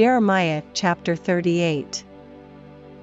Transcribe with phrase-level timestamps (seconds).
[0.00, 2.04] Jeremiah chapter 38.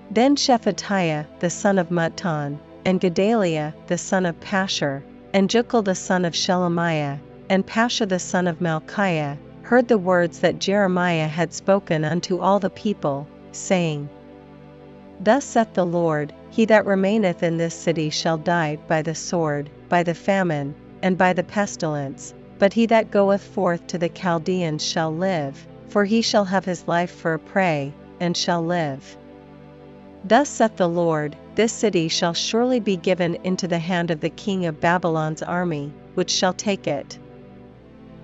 [0.10, 5.94] Then Shephatiah the son of Mattan, and Gedaliah the son of Pashur, and Jucal the
[5.94, 7.20] son of Shelemiah,
[7.52, 12.58] and Pashur the son of Malchiah, heard the words that Jeremiah had spoken unto all
[12.58, 14.10] the people, saying,
[15.20, 19.70] Thus saith the Lord, He that remaineth in this city shall die by the sword,
[19.88, 24.84] by the famine, and by the pestilence, but he that goeth forth to the Chaldeans
[24.84, 29.18] shall live, for he shall have his life for a prey, and shall live.
[30.24, 34.30] Thus saith the Lord, This city shall surely be given into the hand of the
[34.30, 37.18] king of Babylon's army, which shall take it.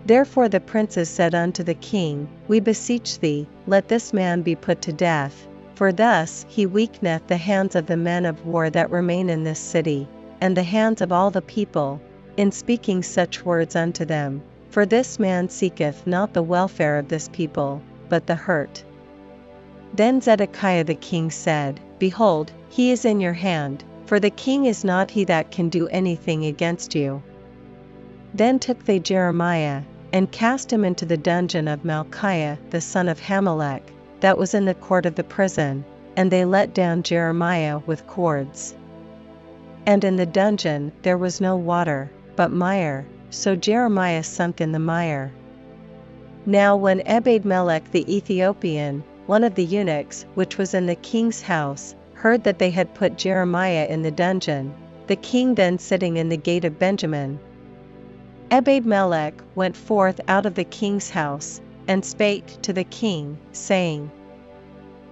[0.05, 4.81] Therefore the princes said unto the king, We beseech thee, let this man be put
[4.81, 9.29] to death, for thus he weakeneth the hands of the men of war that remain
[9.29, 10.07] in this city,
[10.41, 12.01] and the hands of all the people,
[12.35, 14.41] in speaking such words unto them.
[14.73, 17.79] For this man seeketh not the welfare of this people,
[18.09, 18.83] but the hurt.
[19.93, 24.83] Then Zedekiah the king said, Behold, he is in your hand, for the king is
[24.83, 27.21] not he that can do anything against you.
[28.33, 33.19] Then took they Jeremiah, and cast him into the dungeon of Malchiah the son of
[33.19, 33.83] Hammelech,
[34.21, 35.85] that was in the court of the prison,
[36.17, 38.73] and they let down Jeremiah with cords.
[39.85, 44.79] And in the dungeon there was no water, but mire, so Jeremiah sunk in the
[44.79, 45.31] mire.
[46.45, 51.95] Now when Ebed-melech the Ethiopian, one of the eunuchs which was in the king's house,
[52.13, 54.73] heard that they had put Jeremiah in the dungeon,
[55.07, 57.39] the king then sitting in the gate of Benjamin,
[58.51, 64.11] Ebed-melech went forth out of the king's house, and spake to the king, saying,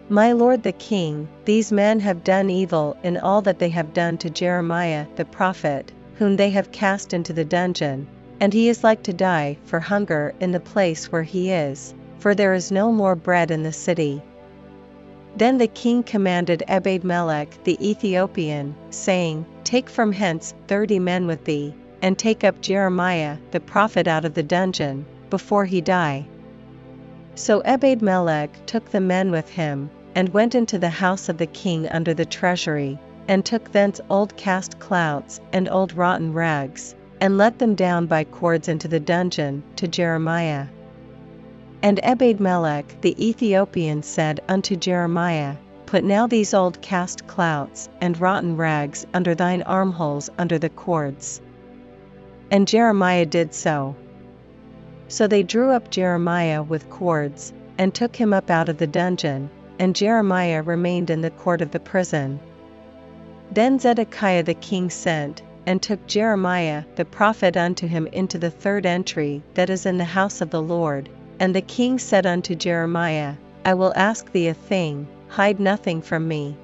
[0.10, 4.20] My lord the king, these men have done evil in all that they have done
[4.20, 5.92] to Jeremiah the prophet,
[6.22, 8.06] whom they have cast into the dungeon,
[8.40, 12.36] and he is like to die for hunger in the place where he is, for
[12.36, 14.22] there is no more bread in the city.
[15.36, 21.74] Then the king commanded Ebed-melech the Ethiopian, saying, Take from hence thirty men with thee,
[22.04, 26.28] and take up Jeremiah the prophet out of the dungeon, before he die.
[27.34, 31.88] So Ebed-melech took the men with him, and went into the house of the king
[31.88, 37.60] under the treasury, and took thence old cast clouts and old rotten rags, and let
[37.60, 40.68] them down by cords into the dungeon to Jeremiah.
[41.84, 45.56] And Ebed-melech the Ethiopian said unto Jeremiah,
[45.86, 51.42] Put now these old cast clouts and rotten rags under thine armholes under the cords.
[52.50, 53.96] And Jeremiah did so.
[55.08, 59.50] So they drew up Jeremiah with cords, and took him up out of the dungeon,
[59.80, 62.40] and Jeremiah remained in the court of the prison.
[63.54, 68.86] Then Zedekiah the king sent, and took Jeremiah the prophet unto him into the third
[68.86, 71.10] entry that is in the house of the Lord.
[71.40, 73.34] And the king said unto Jeremiah,
[73.66, 76.56] I will ask thee a thing, hide nothing from me.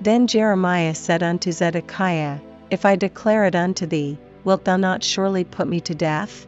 [0.00, 2.38] Then Jeremiah said unto Zedekiah,
[2.70, 6.46] If I declare it unto thee, wilt thou not surely put me to death?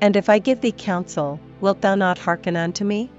[0.00, 3.10] And if I give thee counsel, wilt thou not hearken unto me?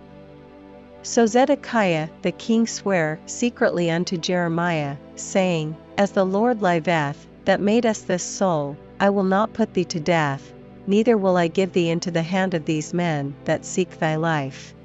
[1.09, 7.85] So Zedekiah the king sware secretly unto Jeremiah, saying, As the Lord liveth, that made
[7.85, 10.51] us this soul, I will not put thee to death,
[10.85, 14.75] neither will I give thee into the hand of these men that seek thy life.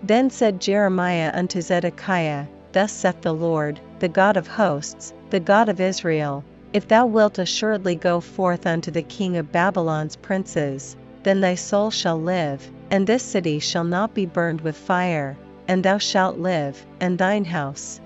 [0.00, 5.68] Then said Jeremiah unto Zedekiah, Thus saith the Lord, the God of hosts, the God
[5.68, 11.40] of Israel, if thou wilt assuredly go forth unto the king of Babylon's princes, then
[11.40, 15.36] thy soul shall live, and this city shall not be burned with fire,
[15.68, 18.00] and thou shalt live, and thine house.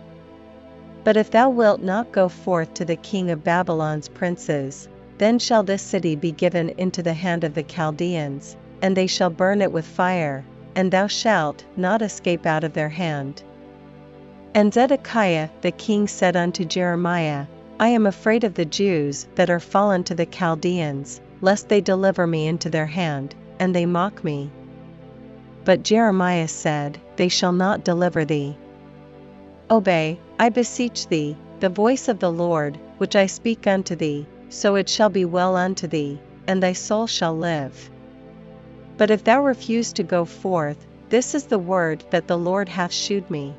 [1.04, 5.62] But if thou wilt not go forth to the king of Babylon's princes, then shall
[5.62, 9.72] this city be given into the hand of the Chaldeans, and they shall burn it
[9.72, 13.42] with fire, and thou shalt not escape out of their hand.
[14.54, 17.47] And Zedekiah the king said unto Jeremiah,
[17.78, 22.26] I am afraid of the Jews that are fallen to the Chaldeans, lest they deliver
[22.26, 24.50] me into their hand, and they mock me.
[25.65, 28.57] But Jeremiah said, They shall not deliver thee.
[29.71, 34.74] Obey, I beseech thee, the voice of the Lord, which I speak unto thee, so
[34.74, 37.91] it shall be well unto thee, and thy soul shall live.
[38.97, 42.92] But if thou refuse to go forth, this is the word that the Lord hath
[42.92, 43.54] shewed me.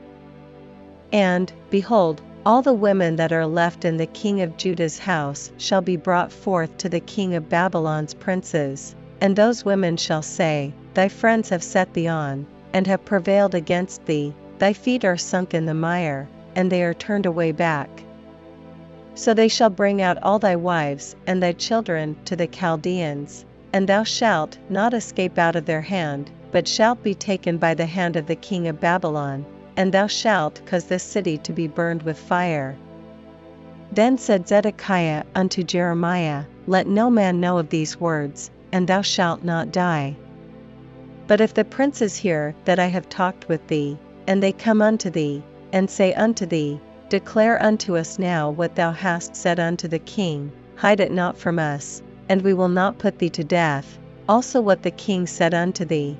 [1.12, 5.82] And, behold, all the women that are left in the king of Judah's house shall
[5.82, 11.08] be brought forth to the king of Babylon's princes, and those women shall say, Thy
[11.08, 15.66] friends have set thee on, and have prevailed against thee, thy feet are sunk in
[15.66, 18.04] the mire, and they are turned away back.
[19.16, 23.88] So they shall bring out all thy wives and thy children to the Chaldeans, and
[23.88, 28.18] thou shalt not escape out of their hand, but shalt be taken by the hand
[28.18, 29.46] of the king of Babylon,
[29.78, 32.76] and thou shalt cause this city to be burned with fire.
[33.94, 39.44] Then said Zedekiah unto Jeremiah, Let no man know of these words, and thou shalt
[39.44, 40.16] not die.
[41.32, 43.98] But if the princes hear that I have talked with thee,
[44.28, 45.42] and they come unto thee,
[45.72, 50.52] and say unto thee, Declare unto us now what thou hast said unto the king,
[50.76, 53.98] hide it not from us, and we will not put thee to death,
[54.28, 56.18] also what the king said unto thee.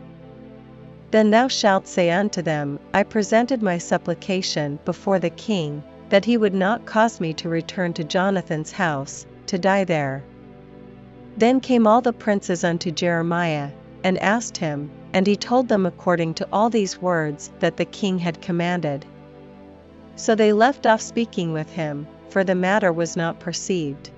[1.12, 6.38] Then thou shalt say unto them, I presented my supplication before the king, that he
[6.38, 10.24] would not cause me to return to Jonathan's house, to die there.
[11.36, 13.72] Then came all the princes unto Jeremiah,
[14.06, 18.20] and asked him, and he told them according to all these words that the king
[18.20, 19.06] had commanded.
[20.16, 24.10] So they left off speaking with him, for the matter was not perceived.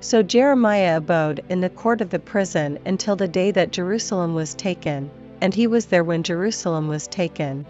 [0.00, 4.54] So Jeremiah abode in the court of the prison until the day that Jerusalem was
[4.54, 5.10] taken,
[5.40, 7.66] and he was there when Jerusalem was taken.